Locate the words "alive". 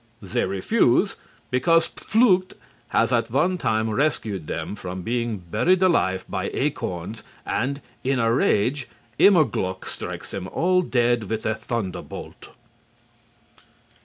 5.83-6.25